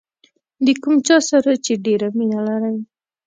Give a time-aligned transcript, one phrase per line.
[0.65, 2.77] د کوم چا سره چې ډېره مینه لرئ.